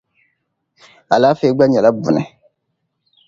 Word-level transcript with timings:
Alaafee 1.13 1.51
gba 1.53 1.65
nyɛla 1.67 1.89
buni. 2.01 2.23